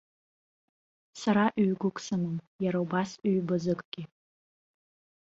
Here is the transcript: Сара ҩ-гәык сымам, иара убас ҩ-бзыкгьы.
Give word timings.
Сара 1.21 1.45
ҩ-гәык 1.65 1.97
сымам, 2.05 2.37
иара 2.63 2.79
убас 2.83 3.11
ҩ-бзыкгьы. 3.33 4.03